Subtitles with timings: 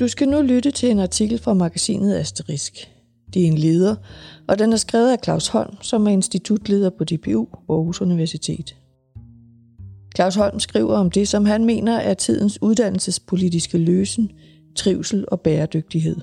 [0.00, 2.90] Du skal nu lytte til en artikel fra magasinet Asterisk.
[3.34, 3.96] Det er en leder,
[4.48, 8.76] og den er skrevet af Claus Holm, som er institutleder på DPU Aarhus Universitet.
[10.16, 14.30] Claus Holm skriver om det, som han mener er tidens uddannelsespolitiske løsen,
[14.76, 16.16] trivsel og bæredygtighed.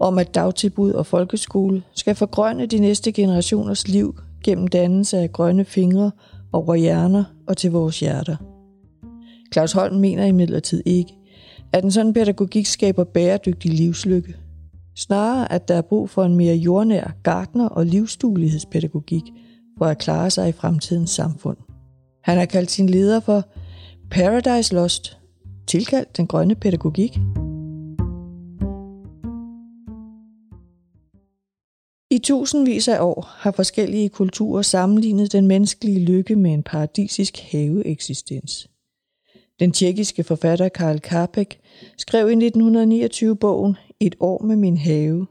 [0.00, 5.64] Om at dagtilbud og folkeskole skal forgrønne de næste generationers liv gennem dannelse af grønne
[5.64, 6.10] fingre
[6.52, 8.36] over hjerner og til vores hjerter.
[9.52, 11.19] Claus Holm mener imidlertid ikke,
[11.72, 14.36] at en sådan pædagogik skaber bæredygtig livslykke.
[14.96, 19.22] Snarere, at der er brug for en mere jordnær gartner- og livsduelighedspædagogik
[19.78, 21.56] for at klare sig i fremtidens samfund.
[22.22, 23.44] Han har kaldt sin leder for
[24.10, 25.18] Paradise Lost,
[25.66, 27.18] tilkaldt den grønne pædagogik.
[32.12, 38.68] I tusindvis af år har forskellige kulturer sammenlignet den menneskelige lykke med en paradisisk haveeksistens.
[39.60, 41.60] Den tjekkiske forfatter Karl Karpek
[41.98, 45.26] skrev i 1929 bogen Et år med min have,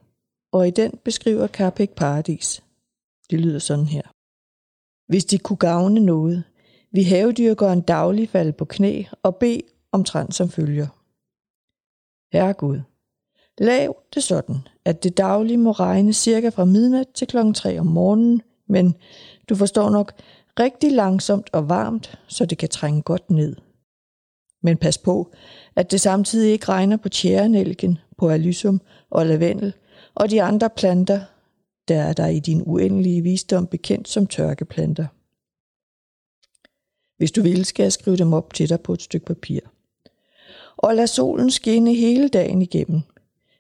[0.52, 2.64] og i den beskriver Karpek paradis.
[3.30, 4.02] Det lyder sådan her.
[5.08, 6.44] Hvis de kunne gavne noget,
[6.92, 10.88] vi havedyrkeren daglig falde på knæ og bede omtrent som følger.
[12.34, 12.80] Herre Gud,
[13.58, 17.86] lav det sådan, at det daglige må regne cirka fra midnat til klokken 3 om
[17.86, 18.96] morgenen, men
[19.50, 20.14] du forstår nok,
[20.60, 23.56] rigtig langsomt og varmt, så det kan trænge godt ned.
[24.62, 25.32] Men pas på,
[25.76, 29.74] at det samtidig ikke regner på tjærenælken, på alysum og lavendel
[30.16, 31.22] og de andre planter,
[31.88, 35.08] der er der i din uendelige visdom bekendt som tørkeplanter.
[37.18, 39.60] Hvis du vil, skal jeg skrive dem op til dig på et stykke papir.
[40.78, 43.02] Og lad solen skinne hele dagen igennem,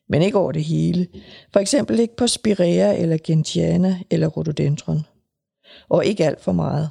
[0.07, 1.07] men ikke over det hele.
[1.53, 4.99] For eksempel ikke på spirea eller gentiana eller rhododendron.
[5.89, 6.89] Og ikke alt for meget.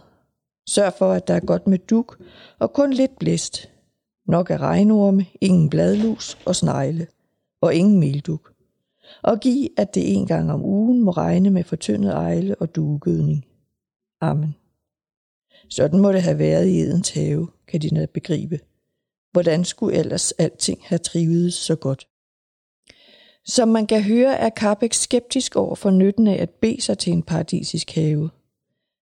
[0.66, 2.22] Sørg for, at der er godt med duk
[2.58, 3.70] og kun lidt blæst.
[4.28, 7.06] Nok af regnorme, ingen bladlus og snegle.
[7.60, 8.52] Og ingen melduk.
[9.22, 13.44] Og giv, at det en gang om ugen må regne med fortyndet ejle og duegødning.
[14.20, 14.54] Amen.
[15.68, 18.60] Sådan må det have været i Edens have, kan de net begribe.
[19.32, 22.08] Hvordan skulle ellers alting have trivet så godt?
[23.44, 27.12] Som man kan høre, er Carbeck skeptisk over for nytten af at bede sig til
[27.12, 28.30] en paradisisk have.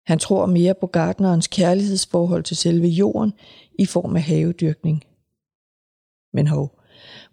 [0.06, 3.32] Han tror mere på gardnerens kærlighedsforhold til selve jorden
[3.78, 5.04] i form af havedyrkning.
[6.36, 6.78] Men hov,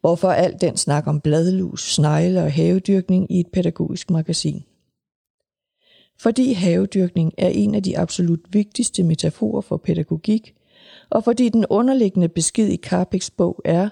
[0.01, 4.63] hvorfor alt den snak om bladlus, snegle og havedyrkning i et pædagogisk magasin?
[6.19, 10.55] Fordi havedyrkning er en af de absolut vigtigste metaforer for pædagogik,
[11.09, 13.89] og fordi den underliggende besked i Carpeks bog er,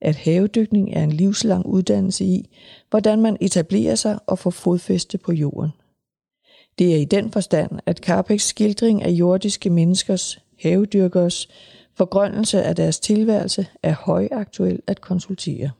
[0.00, 2.50] at havedykning er en livslang uddannelse i,
[2.90, 5.70] hvordan man etablerer sig og får fodfæste på jorden.
[6.78, 11.48] Det er i den forstand, at Carpeks skildring af jordiske menneskers, havedyrkers,
[11.96, 15.70] forgrønnelse af deres tilværelse er højaktuel at konsultere.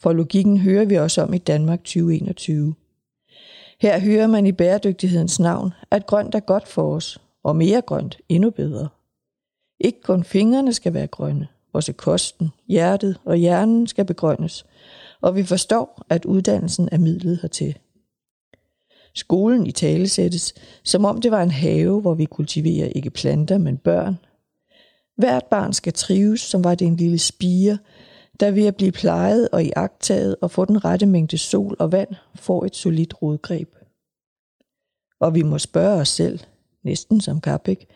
[0.00, 2.74] For logikken hører vi også om i Danmark 2021.
[3.80, 8.18] Her hører man i bæredygtighedens navn, at grønt er godt for os, og mere grønt
[8.28, 8.88] endnu bedre.
[9.80, 14.66] Ikke kun fingrene skal være grønne, også kosten, hjertet og hjernen skal begrønnes,
[15.20, 17.78] og vi forstår, at uddannelsen er midlet hertil.
[19.14, 20.54] Skolen i tale sættes,
[20.84, 24.18] som om det var en have, hvor vi kultiverer ikke planter, men børn.
[25.16, 27.78] Hvert barn skal trives, som var det en lille spire,
[28.40, 32.14] der ved at blive plejet og iagtaget og få den rette mængde sol og vand,
[32.34, 33.74] får et solidt rodgreb.
[35.20, 36.40] Og vi må spørge os selv,
[36.84, 37.86] næsten som Kapik,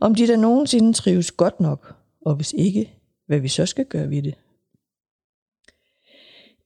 [0.00, 1.94] om de der nogensinde trives godt nok,
[2.26, 4.34] og hvis ikke, hvad vi så skal gøre ved det.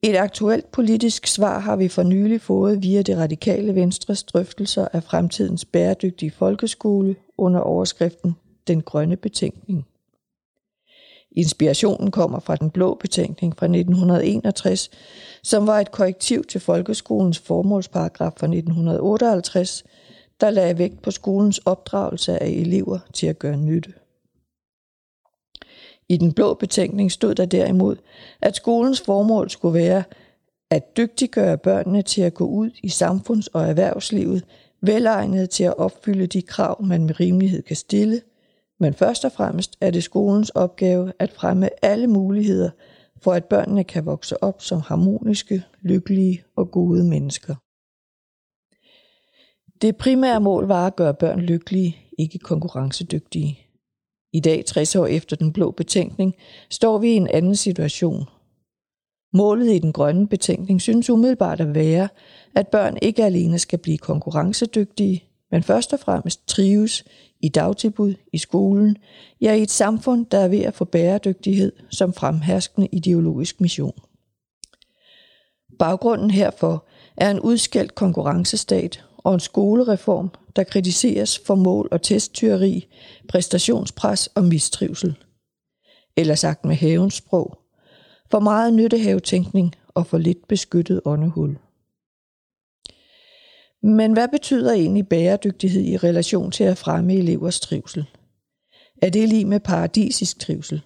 [0.07, 5.03] Et aktuelt politisk svar har vi for nylig fået via det radikale venstres drøftelser af
[5.03, 8.37] fremtidens bæredygtige folkeskole under overskriften
[8.67, 9.87] Den grønne betænkning.
[11.33, 14.91] Inspirationen kommer fra den blå betænkning fra 1961,
[15.43, 19.85] som var et korrektiv til folkeskolens formålsparagraf fra 1958,
[20.41, 23.93] der lagde vægt på skolens opdragelse af elever til at gøre nytte.
[26.09, 27.97] I den blå betænkning stod der derimod,
[28.43, 30.03] at skolens formål skulle være
[30.71, 34.45] at dygtiggøre børnene til at gå ud i samfunds- og erhvervslivet,
[34.81, 38.21] velegnet til at opfylde de krav, man med rimelighed kan stille,
[38.81, 42.71] men først og fremmest er det skolens opgave at fremme alle muligheder
[43.23, 47.55] for, at børnene kan vokse op som harmoniske, lykkelige og gode mennesker.
[49.83, 53.66] Det primære mål var at gøre børn lykkelige, ikke konkurrencedygtige.
[54.37, 56.35] I dag, 60 år efter den blå betænkning,
[56.71, 58.25] står vi i en anden situation.
[59.33, 62.09] Målet i den grønne betænkning synes umiddelbart at være,
[62.55, 67.05] at børn ikke alene skal blive konkurrencedygtige, men først og fremmest trives
[67.41, 68.97] i dagtilbud, i skolen,
[69.41, 73.99] ja i et samfund, der er ved at få bæredygtighed som fremherskende ideologisk mission.
[75.79, 76.87] Baggrunden herfor
[77.17, 82.89] er en udskældt konkurrencestat og en skolereform, der kritiseres for mål- og testtyveri,
[83.29, 85.17] præstationspres og mistrivsel.
[86.17, 87.59] Eller sagt med havens sprog,
[88.31, 91.59] for meget nyttehavetænkning og for lidt beskyttet åndehul.
[93.83, 98.07] Men hvad betyder egentlig bæredygtighed i relation til at fremme elevers trivsel?
[99.03, 100.83] Er det lige med paradisisk trivsel?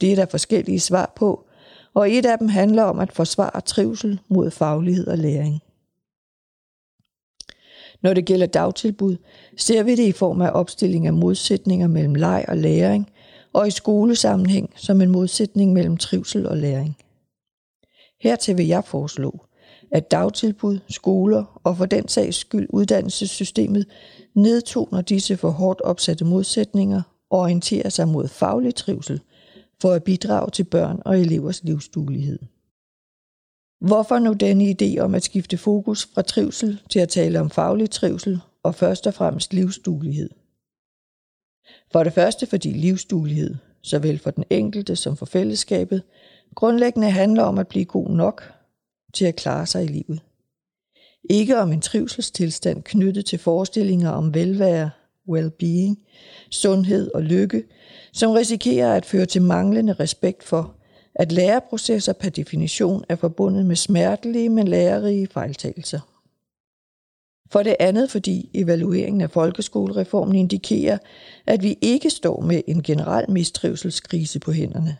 [0.00, 1.46] Det er der forskellige svar på,
[1.94, 5.62] og et af dem handler om at forsvare trivsel mod faglighed og læring.
[8.06, 9.16] Når det gælder dagtilbud,
[9.56, 13.10] ser vi det i form af opstilling af modsætninger mellem leg og læring,
[13.52, 16.96] og i skolesammenhæng som en modsætning mellem trivsel og læring.
[18.20, 19.40] Hertil vil jeg foreslå,
[19.92, 23.86] at dagtilbud, skoler og for den sags skyld uddannelsessystemet
[24.34, 29.20] nedtoner disse for hårdt opsatte modsætninger og orienterer sig mod faglig trivsel
[29.82, 32.38] for at bidrage til børn og elevers livsduelighed.
[33.80, 37.90] Hvorfor nu denne idé om at skifte fokus fra trivsel til at tale om faglig
[37.90, 40.30] trivsel og først og fremmest livsduelighed?
[41.92, 46.02] For det første fordi livsduelighed, såvel for den enkelte som for fællesskabet,
[46.54, 48.52] grundlæggende handler om at blive god nok
[49.14, 50.20] til at klare sig i livet.
[51.30, 54.90] Ikke om en trivselstilstand knyttet til forestillinger om velvære,
[55.28, 56.06] well-being,
[56.50, 57.64] sundhed og lykke,
[58.12, 60.75] som risikerer at føre til manglende respekt for,
[61.18, 66.00] at læreprocesser per definition er forbundet med smertelige, men lærerige fejltagelser.
[67.50, 70.98] For det andet, fordi evalueringen af folkeskolereformen indikerer,
[71.46, 74.96] at vi ikke står med en generel mistrivselskrise på hænderne.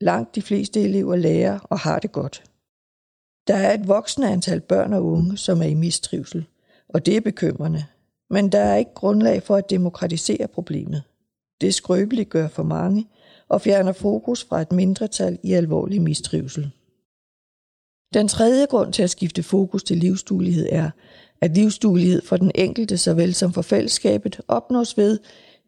[0.00, 2.42] Langt de fleste elever lærer og har det godt.
[3.46, 6.46] Der er et voksende antal børn og unge, som er i mistrivsel,
[6.88, 7.84] og det er bekymrende.
[8.30, 11.02] Men der er ikke grundlag for at demokratisere problemet.
[11.60, 13.06] Det skrøbeligt gør for mange
[13.48, 16.70] og fjerner fokus fra et mindretal i alvorlig mistrivsel.
[18.14, 20.90] Den tredje grund til at skifte fokus til livsduelighed er,
[21.40, 25.18] at livsduelighed for den enkelte såvel som for fællesskabet opnås ved,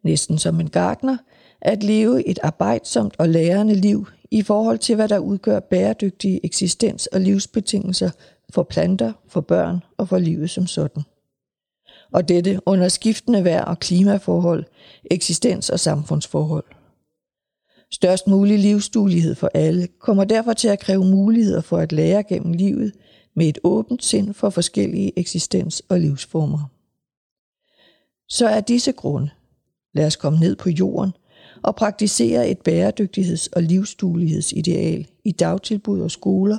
[0.03, 1.17] næsten som en gartner,
[1.61, 7.07] at leve et arbejdsomt og lærende liv i forhold til, hvad der udgør bæredygtige eksistens-
[7.07, 8.09] og livsbetingelser
[8.53, 11.03] for planter, for børn og for livet som sådan.
[12.11, 14.65] Og dette under skiftende vejr og klimaforhold,
[15.11, 16.76] eksistens- og samfundsforhold.
[17.91, 22.53] Størst mulig livsduelighed for alle kommer derfor til at kræve muligheder for at lære gennem
[22.53, 22.93] livet
[23.35, 26.71] med et åbent sind for forskellige eksistens- og livsformer.
[28.29, 29.29] Så er disse grunde,
[29.93, 31.11] lad os komme ned på jorden–
[31.63, 36.57] og praktisere et bæredygtigheds- og livsduelighedsideal i dagtilbud og skoler,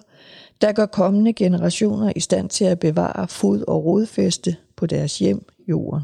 [0.61, 5.47] der gør kommende generationer i stand til at bevare fod- og rodfæste på deres hjem,
[5.69, 6.03] jorden.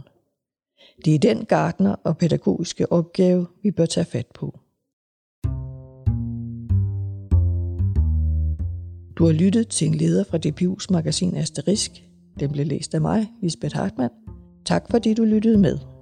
[1.04, 4.58] Det er den gardner og pædagogiske opgave, vi bør tage fat på.
[9.16, 11.90] Du har lyttet til en leder fra DPU's magasin Asterisk.
[12.40, 14.12] Den blev læst af mig, Lisbeth Hartmann.
[14.64, 15.93] Tak fordi du lyttede med.